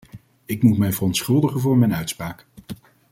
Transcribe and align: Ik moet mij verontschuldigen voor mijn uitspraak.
Ik 0.45 0.63
moet 0.63 0.77
mij 0.77 0.93
verontschuldigen 0.93 1.59
voor 1.61 1.77
mijn 1.77 1.95
uitspraak. 1.95 2.45